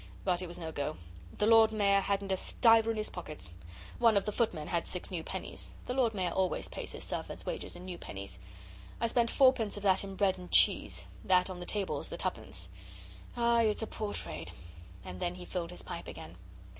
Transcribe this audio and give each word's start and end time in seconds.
But 0.23 0.41
it 0.41 0.47
was 0.47 0.57
no 0.57 0.71
go. 0.71 0.97
The 1.37 1.45
Lord 1.45 1.71
Mayor 1.71 1.99
hadn't 2.01 2.31
a 2.31 2.35
stiver 2.35 2.89
in 2.89 2.97
his 2.97 3.11
pockets. 3.11 3.51
One 3.99 4.17
of 4.17 4.25
the 4.25 4.31
footmen 4.31 4.67
had 4.69 4.87
six 4.87 5.11
new 5.11 5.23
pennies: 5.23 5.69
the 5.85 5.93
Lord 5.93 6.15
Mayor 6.15 6.31
always 6.31 6.67
pays 6.67 6.93
his 6.93 7.03
servants' 7.03 7.45
wages 7.45 7.75
in 7.75 7.85
new 7.85 7.99
pennies. 7.99 8.39
I 8.99 9.05
spent 9.05 9.29
fourpence 9.29 9.77
of 9.77 9.83
that 9.83 10.03
in 10.03 10.15
bread 10.15 10.39
and 10.39 10.49
cheese, 10.49 11.05
that 11.23 11.51
on 11.51 11.59
the 11.59 11.67
table's 11.67 12.09
the 12.09 12.17
tuppence. 12.17 12.67
Ah, 13.37 13.61
it's 13.61 13.83
a 13.83 13.85
poor 13.85 14.11
trade!' 14.15 14.51
And 15.05 15.19
then 15.19 15.35
he 15.35 15.45
filled 15.45 15.69
his 15.69 15.83
pipe 15.83 16.07
again. 16.07 16.35